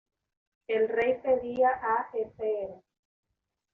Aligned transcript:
El 0.67 0.89
rey 0.89 1.19
pedía 1.21 1.69
a 1.69 2.09
fr. 2.09 2.81